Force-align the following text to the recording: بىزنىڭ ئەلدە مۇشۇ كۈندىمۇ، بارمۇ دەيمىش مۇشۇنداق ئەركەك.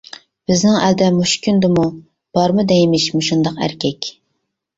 بىزنىڭ 0.51 0.77
ئەلدە 0.85 1.09
مۇشۇ 1.17 1.43
كۈندىمۇ، 1.47 1.83
بارمۇ 2.39 2.67
دەيمىش 2.73 3.07
مۇشۇنداق 3.19 3.63
ئەركەك. 3.67 4.11